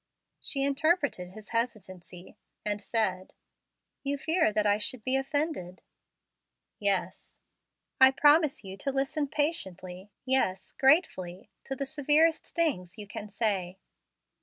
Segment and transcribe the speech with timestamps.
[0.39, 3.33] She interpreted his hesitancy, and said,
[4.01, 5.83] "You fear that I shall be offended?"
[6.79, 7.37] "Yes."
[7.99, 13.77] "I promise you to listen patiently yes, gratefully to the severest things you can say."